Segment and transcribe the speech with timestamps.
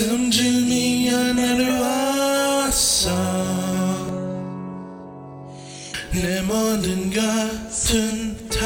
[0.00, 3.10] 숨죽이며 나를 왔어.
[6.10, 8.56] 내 모든 것은 다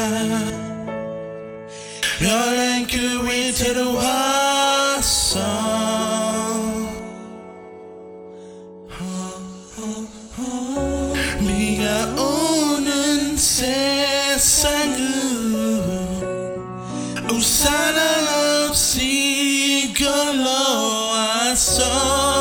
[2.19, 5.41] 별난 그 위태로 왔어.
[11.39, 14.95] 비가 오는 세상은
[17.29, 18.24] 우산 없
[21.55, 22.34] So.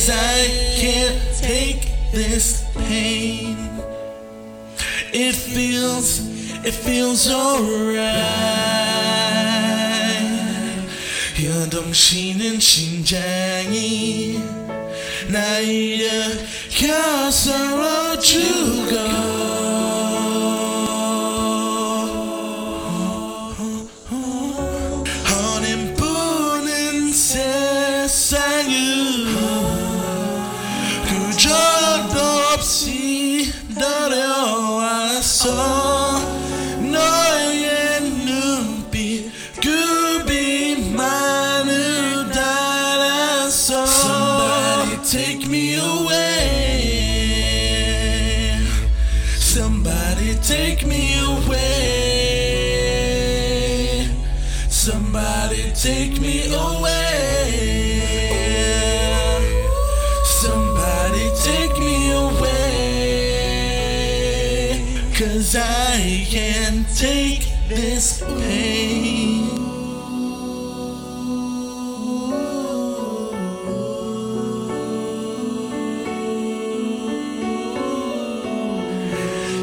[0.00, 0.48] Cause I
[0.80, 3.58] can't take this pain.
[5.12, 6.20] It feels,
[6.64, 8.16] it feels alright.
[11.38, 14.40] 여동치는 심장이
[15.28, 17.50] 나 일으켜서
[18.18, 19.39] 죽어
[45.03, 46.21] Take me away
[49.39, 51.71] Somebody take me away
[54.69, 57.10] Somebody take me away.
[66.10, 69.46] I can't take this pain.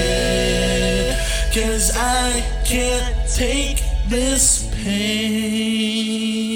[1.53, 6.49] Cause I can't take this pain.